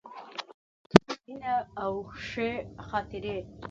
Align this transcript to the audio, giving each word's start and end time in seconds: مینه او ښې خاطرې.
مینه 1.25 1.53
او 1.83 1.93
ښې 2.25 2.49
خاطرې. 2.87 3.37